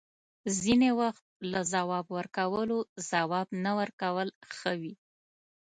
[0.61, 2.77] ځینې وخت له جواب ورکولو،
[3.09, 4.93] جواب نه ورکول ښه وي